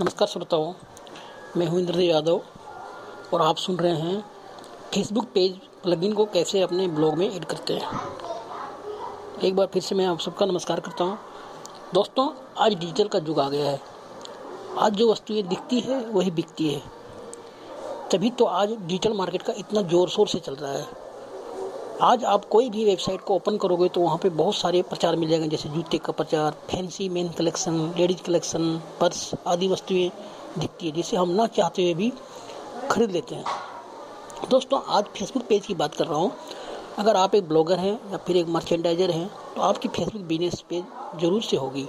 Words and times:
नमस्कार 0.00 0.28
श्रोताओं 0.28 0.72
मैं 1.56 1.66
हूँ 1.66 1.78
इंद्रदेव 1.80 2.10
यादव 2.10 2.40
और 3.32 3.42
आप 3.42 3.56
सुन 3.56 3.76
रहे 3.76 3.92
हैं 3.92 4.24
फेसबुक 4.94 5.24
पेज 5.24 5.52
प्लगइन 5.82 6.12
को 6.12 6.24
कैसे 6.24 6.60
अपने 6.62 6.88
ब्लॉग 6.88 7.14
में 7.14 7.28
ऐड 7.30 7.44
करते 7.44 7.74
हैं। 7.74 8.00
एक 9.44 9.56
बार 9.56 9.66
फिर 9.66 9.82
से 9.82 9.94
मैं 9.94 10.06
आप 10.06 10.18
सबका 10.20 10.46
नमस्कार 10.46 10.80
करता 10.80 11.04
हूँ। 11.04 11.18
दोस्तों, 11.94 12.28
आज 12.58 12.74
डिजिटल 12.74 13.08
का 13.08 13.18
युग 13.18 13.40
आ 13.40 13.48
गया 13.48 13.70
है। 13.70 13.80
आज 14.78 14.92
जो 14.92 15.10
वस्तुएँ 15.12 15.42
दिखती 15.42 15.80
है, 15.80 16.00
वही 16.04 16.30
बिकती 16.30 16.68
है। 16.68 16.82
तभी 18.12 18.30
तो 18.30 18.44
आज 18.44 18.72
डिजिटल 18.72 19.12
मार्केट 19.12 19.42
का 19.42 19.52
इतना 19.58 19.82
ज़ोर 19.82 20.08
शोर 20.08 20.28
से 20.28 20.38
चल 20.38 20.54
रहा 20.54 20.72
है। 20.72 21.05
आज 22.02 22.24
आप 22.24 22.44
कोई 22.44 22.68
भी 22.70 22.84
वेबसाइट 22.84 23.20
को 23.20 23.34
ओपन 23.34 23.56
करोगे 23.56 23.88
तो 23.88 24.00
वहाँ 24.00 24.16
पे 24.22 24.28
बहुत 24.30 24.54
सारे 24.54 24.80
प्रचार 24.82 25.16
मिल 25.16 25.28
जाएँगे, 25.28 25.48
जैसे 25.48 25.68
जूते 25.68 25.98
का 25.98 26.12
प्रचार, 26.12 26.56
fancy 26.70 27.08
men 27.08 27.28
collection, 27.28 27.94
ladies 27.98 28.22
collection, 28.22 28.80
purse 29.00 29.30
आदि 29.46 29.68
वस्तुएँ 29.68 30.10
दिखती 30.58 30.86
है, 30.86 30.92
जिसे 30.92 31.16
हम 31.16 31.30
ना 31.30 31.46
चाहते 31.48 31.82
हुए 31.82 31.94
भी 31.94 32.12
खरीद 32.90 33.10
लेते 33.10 33.34
हैं। 33.34 33.44
दोस्तों, 34.50 34.80
आज 34.88 35.04
फेसबुक 35.16 35.46
पेज 35.48 35.66
की 35.66 35.74
बात 35.74 35.94
कर 35.94 36.06
रहा 36.06 36.18
हूँ। 36.18 36.32
अगर 36.98 37.16
आप 37.16 37.34
एक 37.34 37.48
ब्लॉगर 37.48 37.78
हैं 37.78 37.98
या 38.12 38.16
फिर 38.16 38.36
एक 38.36 38.48
मर्चेंडाइजर 38.48 39.10
हैं 39.10 39.28
तो 39.56 39.62
आपकी 39.62 39.88
फेसबुक 39.88 40.22
बिज़नेस 40.24 40.60
पेज 40.70 40.84
ज़रूर 41.20 41.42
से 41.42 41.56
होगी। 41.56 41.86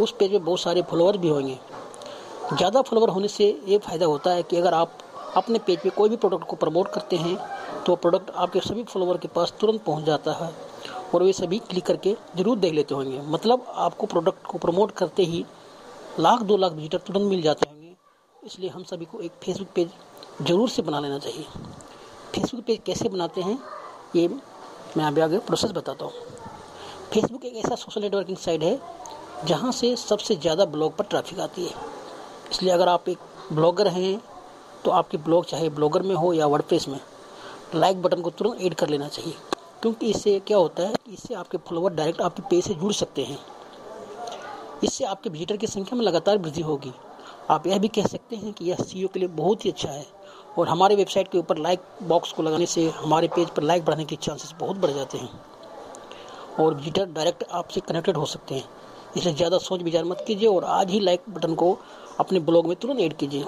उस 0.00 0.14
पेज 0.18 0.32
में 0.32 0.44
बहुत 0.44 0.60
सारे 0.60 0.82
फॉलोअर 0.82 1.16
भी 1.16 1.28
होंगे। 1.28 1.58
ज़्यादा 2.52 2.82
फॉलोअर 2.82 3.08
होने 3.08 3.28
से 3.28 3.56
ये 3.66 3.78
फ़ायदा 3.78 4.06
होता 4.06 4.30
है 4.30 4.42
कि 4.42 4.56
अगर 4.56 4.74
आप 4.74 4.98
अपने 5.36 5.58
पेज 5.58 5.78
पे 5.80 5.90
कोई 5.90 6.08
भी 6.08 6.16
प्रोडक्ट 6.16 6.44
को 6.44 6.56
प्रमोट 6.56 6.88
करते 6.92 7.16
हैं 7.16 7.36
तो 7.86 7.94
प्रोडक्ट 7.96 8.30
आपके 8.32 8.60
सभी 8.60 8.82
फॉलोवर 8.84 9.16
के 9.18 9.28
पास 9.28 9.52
तुरंत 9.60 9.82
पहुँच 9.84 10.04
जाता 10.04 10.32
है 10.34 10.50
और 11.14 11.22
वे 11.22 11.32
सभी 11.32 11.58
क्लिक 11.60 11.84
करके 11.86 12.14
ज़रूर 12.36 12.58
देख 12.58 12.72
लेते 12.74 12.94
होंगे। 12.94 13.20
मतलब 13.26 13.64
आपको 13.76 14.06
प्रोडक्ट 14.06 14.46
को 14.46 14.58
प्रमोट 14.58 14.90
करते 14.92 15.22
ही 15.24 15.44
लाख, 16.20 16.42
दो 16.42 16.56
लाख 16.56 16.72
विजिटर 16.72 16.98
तुरंत 16.98 17.30
मिल 17.30 17.42
जाते 17.42 17.68
होंगे। 17.70 17.94
इसलिए 18.42 18.70
हम 18.70 18.82
सभी 18.84 19.04
को 19.04 19.20
एक 19.20 19.32
फेसबुक 19.42 19.68
पेज 19.74 19.90
ज़रूर 20.42 20.68
से 20.68 20.82
बना 20.82 21.00
लेना 21.00 21.18
चाहिए। 21.18 21.44
फेसबुक 22.34 22.64
पेज 22.64 22.80
कैसे 22.86 23.08
बनाते 23.08 23.40
हैं, 23.40 23.58
ये 24.16 24.28
मैं 24.96 25.04
अभी 25.04 25.20
आगे 25.20 25.38
प्रोसेस 25.40 25.70
बताता 25.70 26.04
हूँ। 26.04 26.12
फेसबुक 27.12 27.44
एक 27.44 27.56
ऐसा 27.56 27.74
सोशल 27.74 28.00
नेटवर्किंग 28.00 28.36
साइट 28.38 28.62
है, 28.62 28.78
जहाँ 29.44 29.72
से 29.72 29.94
सबसे 29.98 30.34
ज़्यादा 30.36 30.64
ब्लॉग 30.66 30.96
पर 30.96 31.04
ट्रैफ़िक 31.04 31.40
आती 31.40 31.64
है। 31.64 31.74
इसलिए 32.50 32.72
अगर 32.72 32.88
आप 32.88 33.08
एक 33.08 33.18
ब्लॉगर 33.52 33.88
हैं 33.88 34.20
तो 34.84 34.90
आपके 34.90 35.16
ब्लॉग 35.18 35.44
चाहे 35.46 35.68
ब्लॉगर 35.70 36.02
में 36.02 36.14
हो 36.14 36.32
या 36.32 36.46
वर्डप्रेस 36.46 36.88
में 36.88 36.98
लाइक 37.74 38.02
बटन 38.02 38.20
को 38.20 38.30
तुरंत 38.30 38.62
ऐड 38.62 38.74
कर 38.74 38.88
लेना 38.88 39.08
चाहिए। 39.08 39.34
क्योंकि 39.82 40.06
इससे 40.06 40.38
क्या 40.38 40.56
होता 40.56 40.82
है 40.82 40.94
कि 40.96 41.12
इससे 41.12 41.34
आपके 41.34 41.58
फॉलोवर 41.58 41.94
डायरेक्ट 41.94 42.20
आपके 42.20 42.42
पेज 42.50 42.64
से 42.64 42.74
जुड़ 42.74 42.92
सकते 42.92 43.22
हैं। 43.22 43.38
इससे 44.84 45.04
आपके 45.04 45.30
विजिटर 45.30 45.56
की 45.56 45.66
संख्या 45.66 45.96
में 45.98 46.04
लगातार 46.04 46.38
वृद्धि 46.38 46.62
होगी। 46.62 46.92
आप 47.50 47.66
यह 47.66 47.78
भी 47.78 47.88
कह 47.88 48.06
सकते 48.06 48.36
हैं 48.36 48.52
कि 48.52 48.64
यह 48.64 48.76
सीओ 48.76 49.08
के 49.08 49.20
लिए 49.20 49.28
बहुत 49.30 49.64
ही 49.64 49.70
अच्छा 49.70 49.88
है। 49.88 50.04
और 50.58 50.68
हमारे 50.68 50.94
वेबसाइट 50.96 51.28
के 51.28 51.38
ऊपर 51.38 51.58
लाइक 51.58 51.80
बॉक्स 52.02 52.32
को 52.32 52.42
लगाने 52.42 52.66
से 52.66 52.88
हमारे 52.96 53.28
पेज 53.28 53.50
पर 53.50 53.62
लाइक 53.62 53.84
बढ़ने 53.84 54.04
के 54.04 54.16
चांसेस 54.16 54.54
बहुत 54.60 54.76
बढ़ 54.76 54.90
जाते 54.90 55.18
हैं। 55.18 55.28
और 56.60 56.74
विजिटर 56.74 57.06
डायरेक्ट 57.06 57.44
आपसे 57.50 57.80
कनेक्टेड 57.80 58.16
हो 58.16 58.26
सकते 58.26 58.54
हैं। 58.54 58.64
इसलिए 59.16 59.34
ज़्यादा 59.34 59.58
सोच 59.58 59.82
विचार 59.82 60.04
मत 60.04 60.24
कीजिए 60.26 60.48
और 60.48 60.64
आज 60.64 60.90
ही 60.90 61.00
लाइक 61.00 61.22
बटन 61.28 61.54
को 61.54 61.76
अपने 62.20 62.40
ब्लॉग 62.40 62.66
में 62.66 62.76
तुरंत 62.76 63.00
ऐड 63.00 63.16
कीजिए। 63.16 63.44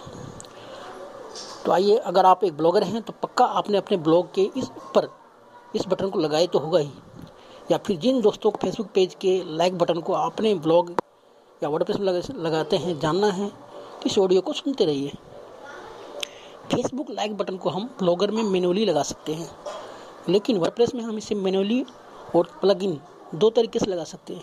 तो 1.65 1.73
आइए, 1.73 1.97
अगर 1.97 2.27
आप 2.27 2.43
एक 2.45 2.57
ब्लॉगर 2.57 2.83
हैं 2.83 3.01
तो 3.03 3.12
पक्का 3.23 3.45
आपने 3.59 3.79
अपने 3.79 3.97
ब्लॉग 3.98 4.33
के 4.34 4.43
इस 4.57 4.69
पर 4.95 5.09
इस 5.75 5.87
बटन 5.89 6.09
को 6.11 6.19
लगाए 6.19 6.47
तो 6.47 6.59
होगा 6.59 6.79
ही। 6.79 6.91
या 7.71 7.79
फिर 7.79 7.97
जिन 7.97 8.21
दोस्तों 8.21 8.51
को 8.51 8.59
फेसबुक 8.59 8.89
पेज 8.95 9.15
के 9.21 9.43
लाइक 9.48 9.79
बटन 9.79 10.01
को 10.01 10.12
अपने 10.12 10.55
ब्लॉग 10.56 10.91
या 11.62 11.69
वर्डप्रेस 11.69 11.98
में 11.98 12.43
लगाते 12.43 12.77
हैं, 12.77 12.98
जानना 13.01 13.27
है 13.29 13.48
तो 13.48 14.06
इस 14.06 14.19
ऑडियो 14.19 14.41
को 14.41 14.53
सुनते 14.53 14.84
रहिए। 14.84 15.12
फेसबुक 16.67 17.11
लाइक 17.11 17.37
बटन 17.37 17.56
को 17.56 17.71
हम 17.71 17.88
ब्लॉगर 17.99 18.31
में 18.31 18.43
मैनुअली 18.43 18.84
लगा 18.84 19.03
सकते 19.03 19.34
हैं, 19.34 19.50
लेकिन 20.28 20.59
वर्डप्रेस 20.59 20.94
में 20.94 21.03
हम 21.03 21.19
इसे 21.19 21.34
मैनुअली 21.34 21.84
और 22.37 22.49
प्लगइन 22.61 23.00
दो 23.34 23.50
तरीके 23.50 23.78
से 23.78 23.87
लगा 23.87 24.05
सकते 24.05 24.34
हैं। 24.34 24.43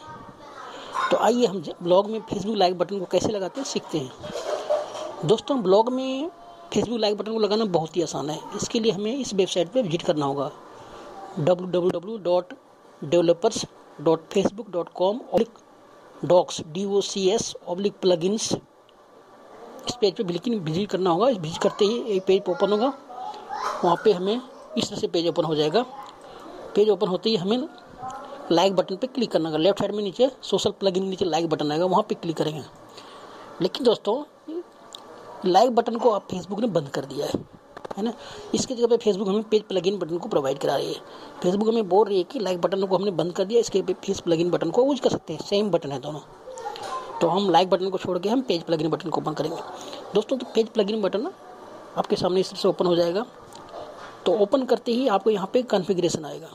तो 1.12 1.18
आइए, 1.18 1.46
हम 1.46 1.64
ब्लॉग 1.84 2.10
में 2.10 2.20
फेसबुक 2.22 2.56
लाइक 2.56 2.78
बटन 2.78 3.00
को 3.00 3.06
कैसे 3.06 3.32
लगाते 3.32 3.60
हैं, 3.62 3.68
सीखते 3.68 3.98
हैं। 3.98 5.28
दोस्तों, 5.28 5.62
ब्लॉग 5.64 5.92
में 5.94 6.30
फेसबुक 6.74 7.00
लाइक 7.00 7.18
बटन 7.18 7.32
को 7.32 7.40
लगाना 7.40 7.66
बहुत 7.68 7.98
ही 7.98 8.02
आसान 8.02 8.30
है। 8.30 8.40
इसके 8.56 8.80
लिए 8.80 8.92
हमें 8.92 9.16
इस 9.16 9.34
वेबसाइट 9.34 9.70
पर 9.70 9.82
विज़िट 9.82 10.02
करना 10.02 10.26
होगा। 10.26 10.52
W 11.40 11.90
W 11.90 12.18
dot 12.24 12.54
developers 13.02 13.66
dot 14.00 14.28
Facebook 14.34 14.70
dot 14.72 14.90
com 14.96 15.20
oblique 15.34 15.58
docs 16.26 16.62
D 16.68 16.86
O 16.86 17.02
C 17.02 17.28
S 17.30 17.54
oblique 17.68 17.94
plugins 18.26 18.52
इस 18.54 19.96
पेज 20.02 20.14
पर 20.14 20.24
बिल्कुल 20.24 20.56
विज़िट 20.56 20.90
करना 20.90 21.10
होगा। 21.10 21.28
विज़िट 21.28 21.62
करते 21.62 21.86
ही 21.86 22.02
एक 22.16 22.26
पेज 22.26 22.50
ओपन 22.50 22.72
होगा। 22.72 22.94
वहाँ 23.84 23.96
पे 24.04 24.12
हमें 24.14 24.42
इस 24.78 24.90
तरह 24.90 25.00
से 25.00 25.08
पेज 25.08 25.28
ओपन 25.28 25.46
हो 25.46 25.56
जाएगा। 25.56 25.86
पेज 26.76 26.90
ओपन 26.90 27.08
होते 27.08 27.30
ही 27.30 27.36
हमें 27.36 27.68
लाइक 28.52 28.76
बटन 28.76 28.96
पे 28.96 29.08
क्लिक 29.08 29.32
करना 29.32 29.50
होगा। 29.50 29.58
लेफ़्ट 29.58 29.80
साइड 29.80 29.96
में 29.96 30.04
नीचे 30.04 30.30
सोशल 30.42 30.72
प्लग 30.80 30.98
इन 30.98 31.04
नीचे 31.04 31.26
लाइक 31.26 31.50
बटन 31.50 31.72
आएगा। 31.72 31.86
वहाँ 31.86 32.06
पे 32.10 32.16
क्लिक 32.16 32.38
करेंगे। 32.38 32.64
लेकिन 33.62 33.84
दोस्तों 33.84 34.24
लाइक 35.46 35.76
बटन 35.76 35.96
को 35.96 36.10
आप 36.10 36.28
फेसबुक 36.32 36.60
ने 36.60 36.68
बंद 36.70 36.90
कर 36.90 37.06
दिया 37.06 37.26
है 37.26 37.40
है 37.98 38.04
ना? 38.04 38.14
इसके 38.56 38.76
जगह 38.76 38.88
पे 38.88 38.98
फेसबुक 38.98 39.28
हमें 39.28 39.44
पेज 39.44 39.62
प्लगइन 39.62 39.98
बटन 40.00 40.18
को 40.18 40.30
प्रोवाइड 40.30 40.58
करा 40.58 40.76
रही 40.76 40.94
है। 40.94 41.00
फेसबुक 41.42 41.68
हमें 41.68 41.88
बोल 41.90 42.08
रही 42.08 42.18
है 42.18 42.24
कि 42.24 42.40
लाइक 42.40 42.62
बटन 42.62 42.86
को 42.86 42.98
हमने 42.98 43.12
बंद 43.12 43.34
कर 43.34 43.46
दिया, 43.46 43.60
इसके 43.60 43.82
पे 43.82 43.94
फेस 44.06 44.20
प्लगइन 44.20 44.50
बटन 44.52 44.70
को 44.72 44.86
यूज़ 44.86 45.02
कर 45.02 45.10
सकते 45.10 45.34
हैं। 45.34 45.46
सेम 45.46 45.70
बटन 45.72 45.92
है 45.92 46.00
दोनों। 46.00 46.20
तो 47.22 47.28
हम 47.28 47.50
लाइक 47.50 47.70
बटन 47.70 47.90
को 47.90 47.98
छोड़ 47.98 48.18
के 48.20 48.30
हम 48.30 48.42
पेज 48.42 48.64
प्लगइन 48.64 48.90
बटन 48.90 49.10
को 49.10 49.22
ओपन 49.22 49.34
करेंगे। 49.34 49.58
दोस्तों 50.14 50.38
तो 50.38 50.46
पेज 50.56 50.70
प्लगइन 50.70 51.02
बटन 51.02 51.30
आपके 51.98 52.16
सामने 52.16 52.40
इस 52.40 52.50
तरह 52.50 52.60
से 52.62 52.68
ओपन 52.68 52.86
हो 52.86 52.96
जाएगा। 52.96 53.26
तो 54.26 54.38
ओपन 54.38 54.66
करते 54.66 54.92
ही 54.92 55.08
आपको 55.08 55.30
यहाँ 55.30 55.50
पे 55.54 55.62
कॉन्फ़िगरेशन 55.64 56.26
आएगा। 56.26 56.50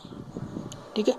ठीक 0.96 1.08
है? 1.08 1.14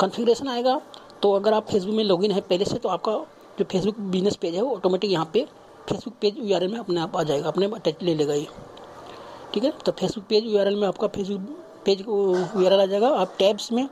कॉन्फ़िगरेशन 0.00 0.48
आएगा 0.48 0.80
तो 1.22 1.32
अगर 1.32 1.54
आप 1.54 1.66
फेसबुक 1.66 1.94
में 1.94 2.04
लॉगिन 2.04 2.32
है 2.32 2.40
पहले 2.40 2.64
से 2.64 2.78
तो 2.78 2.88
आपका 2.88 3.12
जो 3.58 3.64
फेसबुक 3.64 3.98
बिज़नेस 4.10 4.36
पेज 4.36 4.54
है 4.54 4.62
वो 4.62 4.74
ऑटोमेटिक 4.76 5.10
यहाँ 5.10 5.30
पे 5.32 5.46
फेसबुक 5.88 6.14
पेज 6.20 6.38
यू 6.38 6.68
में 6.70 6.78
अपने 6.78 7.00
आप 7.00 7.16
आ 7.16 7.22
जाएगा, 7.22 7.48
अपने 7.48 7.68
टच 7.86 8.02
ले 8.02 8.14
लेगा 8.14 8.34
ये। 8.34 8.46
ठीक 9.54 9.64
है? 9.64 9.70
तो 9.84 9.92
फेसबुक 9.92 10.24
पेज 10.28 10.44
यू 10.46 10.76
में 10.76 10.86
आपका 10.88 11.06
फेसबुक 11.08 11.40
पेज 11.84 12.00
यू 12.00 12.66
आ 12.66 12.84
जाएगा। 12.84 13.08
आप 13.10 13.34
टैब्स 13.38 13.70
में, 13.72 13.88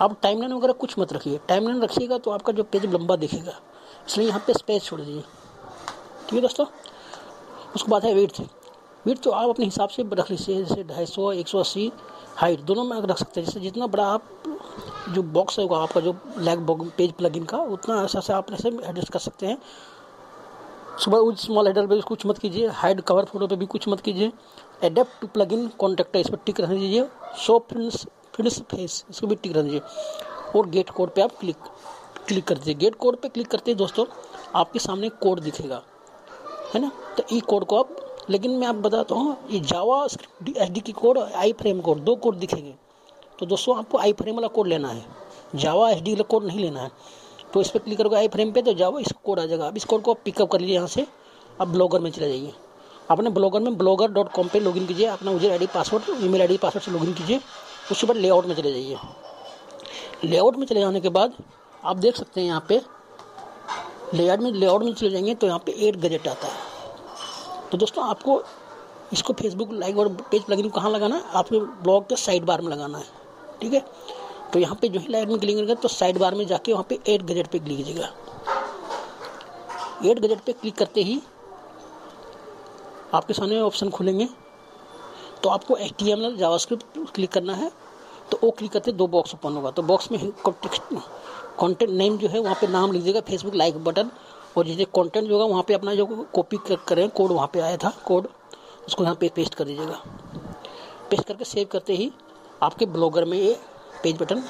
आप 0.00 0.18
टाइम 0.22 0.44
वगैरह 0.46 0.72
कुछ 0.74 0.98
मत 0.98 1.12
रखिए। 1.12 1.40
टाइम 1.48 1.82
रखिएगा 1.82 2.18
तो 2.18 2.30
आपका 2.30 2.52
जो 2.52 2.62
पेज 2.64 2.86
लंबा 2.94 3.16
दिखेगा। 3.16 3.60
इसलिए 4.08 4.28
यहाँ 4.28 4.40
पे 4.46 4.52
स्पेस 4.54 4.84
छोड़ 4.84 5.00
दीजिए। 5.00 5.20
ठीक 5.20 6.34
है 6.34 6.40
दोस्तों? 6.40 6.66
उसके 7.76 7.90
बाद 7.90 8.04
है 8.04 8.14
वेट 8.14 8.40
वेट 9.06 9.18
तो 9.22 9.30
आप 9.30 9.48
अपने 9.48 9.64
हिसाब 9.64 9.88
से 9.88 10.02
रख 10.12 10.30
लीजिए, 10.30 10.62
जैसे 10.64 10.84
ढाई 10.84 11.06
सौ, 11.06 11.30
एक 11.32 11.48
सौ 11.48 11.58
अस्सी 11.58 11.90
हाइट 12.36 12.60
दोनों 12.60 12.84
में 12.84 13.00
रख 13.00 13.18
सकते 13.18 13.40
हैं। 13.40 13.46
जैसे 13.46 13.60
जितना 13.60 13.86
बड़ा 13.86 14.04
आप 14.04 14.22
जो 15.10 15.22
बॉक्स 15.22 15.58
होगा, 15.58 15.78
आपका 15.78 16.00
जो 16.00 16.14
लैग 16.38 16.66
पेज 16.96 17.12
प्लगइन 17.12 17.44
का, 17.44 17.58
उतना 17.58 18.02
ऐसा 18.04 18.20
से 18.20 18.32
आप 18.32 18.52
ऐसे 18.52 18.68
एडजस्ट 18.68 19.12
कर 19.12 19.18
सकते 19.18 19.46
हैं। 19.46 19.58
सुबह 21.04 21.18
उस 21.18 21.42
स्मॉल 21.42 21.66
हेडर 21.66 21.86
पे 21.86 22.00
कुछ 22.00 22.24
मत 22.26 22.38
कीजिए 22.38 22.68
हाइड 22.74 23.00
कवर 23.00 23.24
फ़ोटो 23.24 23.46
पे 23.46 23.56
भी 23.56 23.66
कुछ 23.66 23.88
मत 23.88 24.00
कीजिए। 24.00 24.32
Adapt 24.84 25.20
to 25.20 25.26
plug 25.26 25.52
in 25.52 25.66
contact 25.78 26.16
इस 26.16 26.28
पर 26.30 26.36
टिक 26.46 26.60
रहने 26.60 26.78
दीजिए। 26.78 27.06
शो 27.38 27.58
फ्रेंड्स 27.68 28.06
फ्रेंड्स 28.34 28.60
फेस 28.70 29.04
इसको 29.10 29.26
भी 29.26 29.34
टिक 29.34 29.52
रहने 29.52 29.70
दीजिए। 29.70 30.58
और 30.58 30.68
गेट 30.68 30.90
कोड 30.90 31.10
पे 31.14 31.22
आप 31.22 31.36
क्लिक 31.40 31.56
क्लिक 32.28 32.44
कर 32.44 32.54
दीजिए। 32.54 32.74
गेट 32.74 32.94
कोड 32.94 33.16
पे 33.16 33.28
क्लिक 33.28 33.46
करते 33.46 33.70
ही 33.70 33.74
दोस्तों, 33.74 34.04
आपके 34.54 34.78
सामने 34.78 35.08
कोड 35.22 35.40
दिखेगा। 35.40 35.82
है 36.74 36.80
ना? 36.80 36.90
तो 37.16 37.22
ई 37.32 37.40
कोड 37.40 37.64
को 37.64 37.76
आप, 37.76 37.96
लेकिन 38.30 38.50
मैं 38.50 38.66
आप 38.66 38.74
बताता 38.76 39.14
हूँ, 39.14 39.36
ये 39.50 39.60
जावा 39.60 40.04
एच 40.56 40.70
डी 40.70 40.80
की 40.80 40.92
कोड 40.92 41.18
आई 41.18 41.52
फ्रेम 41.52 41.80
कोड 41.80 41.98
दो 41.98 42.14
कोड 42.16 42.36
दिखेंगे। 42.36 42.74
तो 43.38 43.46
दोस्तों, 43.46 43.76
आपको 43.78 43.98
आई 43.98 44.12
फ्रेम 44.12 44.34
वाला 44.34 44.48
कोड 44.48 44.66
लेना 44.66 44.88
है। 44.88 45.04
जावा 45.54 45.90
एच 45.90 46.02
डी 46.02 46.12
वाला 46.12 46.24
कोड 46.30 46.44
नहीं 46.44 46.60
लेना 46.60 46.80
है। 46.80 46.90
तो 47.54 47.60
इस 47.60 47.70
पर 47.70 47.78
क्लिक 47.78 47.98
करोगे 47.98 48.16
आई 48.16 48.28
फ्रेम 48.28 48.52
पे 48.52 48.62
तो 48.62 48.72
जाओ 48.74 48.98
इस 48.98 49.12
कोड 49.24 49.40
आ 49.40 49.44
जाएगा। 49.46 49.66
अब 49.66 49.76
इस 49.76 49.84
कोड 49.84 50.02
को 50.02 50.10
आप 50.10 50.20
पिकअप 50.24 50.50
कर 50.52 50.60
लीजिए 50.60 50.74
यहाँ 50.74 50.88
से। 50.88 51.06
अब 51.60 51.72
ब्लॉगर 51.72 52.00
में 52.00 52.10
चले 52.10 52.28
जाइए। 52.28 52.52
अपने 53.10 53.30
ब्लॉगर 53.30 53.60
में 53.60 53.76
ब्लॉगर 53.78 54.10
डॉट 54.12 54.32
कॉम 54.32 54.48
पर 54.48 54.60
लॉगिन 54.60 54.86
कीजिए। 54.86 55.06
अपना 55.06 55.32
user 55.32 55.50
I 55.50 55.58
D 55.58 55.66
password 55.74 56.24
email 56.28 56.40
I 56.40 56.46
D 56.46 56.56
password 56.56 56.84
से 56.84 56.90
लॉगिन 56.90 57.12
कीजिए। 57.14 57.40
उसके 57.92 58.06
बाद 58.06 58.16
लेआउट 58.16 58.46
में 58.46 58.54
चले 58.54 58.72
जाइए। 58.72 58.96
लेआउट 60.24 60.56
में 60.56 60.66
चले 60.66 60.80
जाने 60.80 61.00
के 61.00 61.08
बाद 61.10 61.34
आप 61.82 61.96
देख 61.96 62.16
सकते 62.16 62.40
हैं 62.40 62.48
यहाँ 62.48 62.64
पे 62.68 62.80
लेआउट 64.14 64.40
में 64.40 64.50
लेआउट 64.52 64.82
में 64.82 64.92
चले 64.94 65.10
जाएँगे 65.10 65.34
तो 65.34 65.46
यहाँ 65.46 65.58
पे 65.66 65.72
एट 65.88 65.96
गजेट 65.96 66.28
आता 66.28 66.46
है। 66.46 66.74
तो 67.70 67.78
दोस्तों, 67.78 68.04
आपको 68.04 68.42
इसको 69.12 69.32
फेसबुक 69.32 69.72
लाइक 69.72 69.98
और 69.98 70.08
पेज 70.30 70.42
प्लगइन 70.42 70.68
कहाँ 70.70 70.90
लगाना 70.90 71.16
है? 71.16 71.22
आपके 71.34 71.58
ब्लॉग 71.58 72.08
के 72.08 72.16
साइड 72.16 72.44
बार 72.44 72.60
में 72.60 72.70
लगाना 72.70 72.98
है। 72.98 73.04
ठीक 73.60 73.72
है? 73.72 73.84
तो 74.52 74.58
यहाँ 74.58 74.78
पे 74.80 74.88
जो 74.88 75.00
ही 75.00 75.08
लाइट 75.08 75.28
में 75.28 75.38
क्लिक 75.40 75.56
करेगा 75.56 75.74
तो 75.74 75.88
साइड 75.88 76.18
बार 76.18 76.34
में 76.34 76.46
जाके 76.46 76.72
वहाँ 76.72 76.86
पे 76.88 76.98
एट 77.08 77.22
गजेट 77.22 77.46
पे 77.46 77.58
क्लिक 77.58 77.76
कीजिएगा। 77.78 78.08
एट 80.04 80.18
गजेट 80.18 80.40
पे 80.46 80.52
क्लिक 80.52 80.76
करते 80.76 81.02
ही 81.02 81.20
आपके 83.14 83.34
सामने 83.34 83.60
ऑप्शन 83.60 83.90
खुलेंगे। 83.90 84.28
तो 85.42 85.48
आपको 85.48 85.76
एच 85.76 85.92
टी 85.98 86.10
एम 86.10 86.24
क्लिक 87.14 87.32
करना 87.32 87.54
है। 87.54 87.70
तो 88.30 88.38
वो 88.42 88.50
क्लिक 88.50 88.72
करते 88.72 88.92
दो 88.92 89.06
बॉक्स 89.06 89.34
ओपन 89.34 89.56
होगा। 89.56 89.70
तो 89.70 89.82
बॉक्स 89.82 90.10
में 90.12 90.32
कॉन्टेंट 91.58 91.90
नेम 91.90 92.16
जो 92.18 92.28
है, 92.28 92.38
वहाँ 92.40 92.56
पे 92.60 92.66
नाम 92.66 92.92
लीजिएगा 92.92 93.20
फेसबुक 93.22 93.54
लाइक 93.54 93.76
बटन 93.84 94.10
और 94.56 94.66
जैसे 94.66 94.84
कंटेंट 94.86 95.28
जो 95.28 95.32
होगा, 95.32 95.44
वहाँ 95.44 95.62
पे 95.68 95.74
अपना 95.74 95.94
जो 95.94 96.06
कॉपी 96.06 96.58
करें 96.88 97.08
कोड 97.10 97.32
वहाँ 97.32 97.50
पे 97.52 97.60
आया 97.60 97.76
था 97.76 97.92
कोड 98.04 98.28
उसको 98.86 99.02
यहाँ 99.04 99.16
पे 99.20 99.28
पेस्ट 99.34 99.54
कर 99.54 99.64
दीजिएगा। 99.64 100.00
पेस्ट 101.10 101.26
करके 101.28 101.44
सेव 101.44 101.66
करते 101.72 101.94
ही 101.94 102.10
आपके 102.62 102.86
ब्लॉगर 102.86 103.24
में 103.24 103.38
ये 103.38 103.56
पेज 104.02 104.16
बटन 104.16 104.42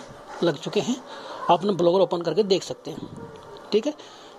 लग 0.43 0.57
चुके 0.57 0.81
हैं। 0.81 0.97
आप 0.97 1.59
अपना 1.59 1.73
ब्लॉगर 1.73 2.01
ओपन 2.01 2.23
करके 2.23 2.43
देख 2.43 2.63
सकते 2.63 2.91
हैं। 2.91 3.31
ठीक 3.73 3.87
है? 3.87 3.95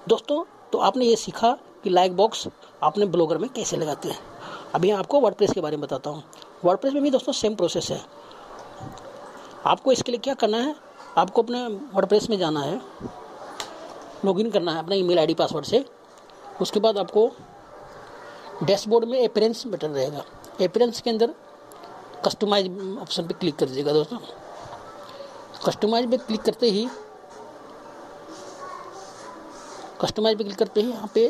दोस्तों 0.07 0.43
तो 0.71 0.77
आपने 0.77 1.05
ये 1.05 1.15
सीखा 1.15 1.51
कि 1.83 1.89
लाइक 1.89 2.15
बॉक्स 2.15 2.47
आपने 2.83 3.05
ब्लॉगर 3.05 3.37
में 3.37 3.49
कैसे 3.49 3.77
लगाते 3.77 4.09
हैं। 4.09 4.19
अभी 4.75 4.91
आपको 4.91 5.19
वर्डप्रेस 5.19 5.51
के 5.51 5.61
बारे 5.61 5.77
में 5.77 5.81
बताता 5.81 6.09
हूँ। 6.09 6.23
वर्डप्रेस 6.65 6.93
में 6.93 7.03
भी 7.03 7.09
दोस्तों 7.09 7.33
सेम 7.33 7.55
प्रोसेस 7.55 7.89
है। 7.91 8.01
आपको 9.65 9.91
इसके 9.91 10.11
लिए 10.11 10.19
क्या 10.19 10.33
करना 10.33 10.57
है? 10.57 10.75
आपको 11.17 11.41
अपने 11.41 11.65
वर्डप्रेस 11.67 12.29
में 12.29 12.37
जाना 12.37 12.59
है। 12.59 12.81
लॉगिन 14.25 14.49
करना 14.51 14.71
है 14.71 14.79
अपना 14.79 14.95
ईमेल 14.95 15.19
आईडी 15.19 15.33
पासवर्ड 15.33 15.65
से। 15.65 15.85
उसके 16.61 16.79
बाद 16.79 16.97
आपको 16.97 17.31
डैशबोर्ड 18.63 19.05
में 19.05 19.23
अपेरेंस 19.27 19.63
बटन 19.67 19.91
रहेगा। 19.91 20.23
अपेरेंस 20.61 21.01
के 21.01 21.09
अंदर 21.09 21.33
कस्टमाइज 22.25 22.97
ऑप्शन 23.01 23.27
पे 23.27 23.33
क्लिक 23.33 23.55
कर 23.55 23.65
दीजिएगा 23.65 23.93
दोस्तों। 23.93 24.17
कस्टमाइज 25.65 26.09
पे 26.11 26.17
क्लिक 26.17 26.41
करते 26.41 26.69
ही 26.71 26.87
कस्टमाइज 30.01 30.37
पे 30.37 30.43
क्लिक 30.43 30.57
करते 30.57 30.81
ही 30.81 30.89
यहाँ 30.89 31.09
पे 31.13 31.27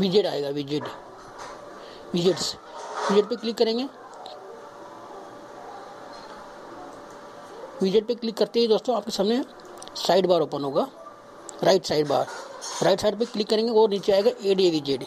विजेट 0.00 0.26
आएगा 0.26 0.48
विजेट 0.50 0.84
विजेट्स 2.14 2.54
विजेट 3.10 3.28
पे 3.28 3.36
क्लिक 3.36 3.56
करेंगे। 3.56 3.88
विजेट 7.82 8.06
पे 8.06 8.14
क्लिक 8.14 8.36
करते 8.36 8.60
ही 8.60 8.68
दोस्तों 8.68 8.96
आपके 8.96 9.10
सामने 9.10 9.42
साइड 9.96 10.26
बार 10.26 10.40
ओपन 10.40 10.64
होगा। 10.64 10.86
Right 11.62 11.84
side 11.84 12.08
bar 12.08 12.26
right 12.82 13.00
side 13.00 13.18
पे 13.18 13.24
क्लिक 13.24 13.48
करेंगे 13.48 13.72
वो 13.72 13.86
नीचे 13.88 14.12
आएगा 14.12 14.30
ए 14.42 14.54
डी 14.54 14.70
विजेट 14.70 15.06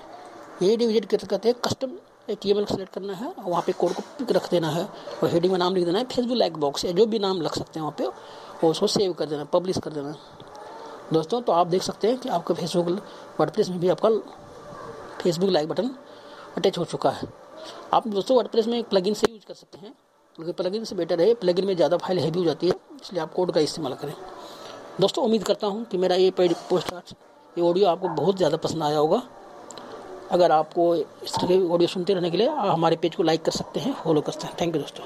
ए 0.63 0.75
विज़िट 0.77 1.03
विजेट 1.03 1.25
कहते 1.25 1.49
हैं 1.49 1.57
कस्टम 1.65 1.91
एक 2.29 2.45
एल 2.45 2.65
सेलेक्ट 2.65 2.93
करना 2.93 3.13
है 3.13 3.27
और 3.27 3.43
वहाँ 3.43 3.63
पे 3.65 3.71
कोड 3.73 3.93
को 3.93 4.01
पिक 4.17 4.31
रख 4.31 4.49
देना 4.51 4.69
है 4.69 4.83
और 4.83 5.29
हेडिंग 5.29 5.51
में 5.51 5.59
नाम 5.59 5.75
लिख 5.75 5.85
देना 5.85 5.99
है 5.99 6.05
फेसबुक 6.05 6.37
लाइक 6.37 6.57
बॉक्स 6.57 6.85
या 6.85 6.91
जो 6.91 7.05
भी 7.05 7.19
नाम 7.19 7.41
लग 7.41 7.53
सकते 7.53 7.79
हैं 7.79 7.85
वहाँ 7.85 7.95
पे 7.97 8.07
वो 8.63 8.69
उसको 8.71 8.87
सेव 8.87 9.13
कर 9.13 9.25
देना 9.25 9.43
पब्लिश 9.53 9.77
कर 9.77 9.91
देना। 9.91 10.15
दोस्तों 11.13 11.41
तो 11.41 11.51
आप 11.51 11.67
देख 11.67 11.83
सकते 11.83 12.07
हैं 12.07 12.17
कि 12.17 12.29
आपका 12.29 12.53
फेसबुक 12.55 12.87
वर्डप्रेस 13.39 13.69
में 13.69 13.79
भी 13.79 13.89
आपका 13.89 14.09
फेसबुक 15.21 15.49
लाइक 15.49 15.67
बटन 15.69 15.89
अटैच 16.57 16.77
हो 16.77 16.85
चुका 16.85 17.09
है। 17.09 17.27
आप 17.93 18.07
दोस्तों 18.07 18.37
वर्डप्रेस 18.37 18.67
में 18.67 18.83
प्लगइन 18.85 19.13
से 19.13 19.31
यूज़ 19.31 19.45
कर 19.47 19.53
सकते 19.53 19.77
हैं। 19.77 19.93
क्योंकि 20.35 20.51
प्लगइन 20.53 20.83
से 20.85 20.95
बेटर 20.95 21.21
है 21.21 21.33
प्लगइन 21.35 21.65
में 21.65 21.75
ज़्यादा 21.75 21.97
फ़ाइल 21.97 22.19
हैवी 22.19 22.39
हो 22.39 22.45
जाती 22.45 22.67
है, 22.67 22.73
इसलिए 23.01 23.21
आप 23.21 23.33
कोड 23.33 23.51
का 23.51 23.59
इस्तेमाल 23.61 23.93
करें। 23.93 24.13
दोस्तों, 25.01 25.23
उम्मीद 25.25 25.43
करता 25.43 25.67
हूँ 25.67 25.83
कि 25.85 25.97
मेरा 25.97 26.15
ये 26.15 26.31
पोस्ट 26.39 26.93
ये 26.93 27.61
ऑडियो 27.61 27.87
आपको 27.87 28.07
बहुत 28.15 28.37
ज़्यादा 28.37 28.57
पसंद 28.57 28.83
आया 28.83 28.97
होगा। 28.97 29.21
अगर 30.33 30.51
आपको 30.51 30.95
इस 30.95 31.33
तरह 31.33 31.47
के 31.47 31.59
ऑडियो 31.69 31.87
सुनते 31.87 32.13
रहने 32.13 32.29
के 32.31 32.37
लिए 32.37 32.47
हमारे 32.47 32.95
पेज 32.95 33.15
को 33.15 33.23
लाइक 33.23 33.43
कर 33.45 33.51
सकते 33.51 33.79
हैं 33.79 33.93
फॉलो 33.93 34.21
कर 34.21 34.31
सकते 34.31 34.47
हैं। 34.47 34.55
थैंक 34.61 34.75
यू 34.75 34.81
दोस्तों। 34.81 35.05